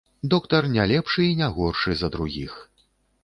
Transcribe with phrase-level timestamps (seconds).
[0.33, 2.57] Доктар не лепшы і не горшы за другіх.